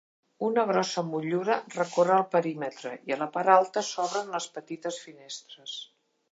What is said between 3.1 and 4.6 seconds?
i a la part alta s'obren les